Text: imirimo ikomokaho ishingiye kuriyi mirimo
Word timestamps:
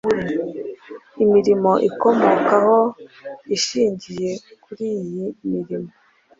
imirimo 1.23 1.71
ikomokaho 1.89 2.77
ishingiye 3.55 4.29
kuriyi 4.63 5.25
mirimo 5.51 5.89